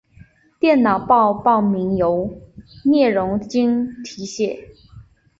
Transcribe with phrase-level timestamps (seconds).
[0.59, 2.41] 电脑报报名由
[2.83, 4.69] 聂荣臻题写。